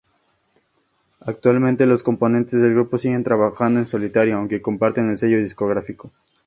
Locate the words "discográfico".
5.37-6.11